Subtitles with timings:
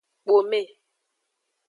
[0.25, 0.61] Kpome.